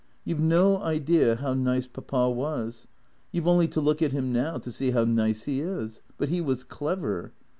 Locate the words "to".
3.67-3.79, 4.57-4.71